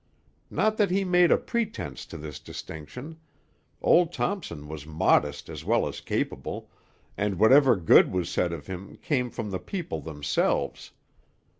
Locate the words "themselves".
10.01-10.89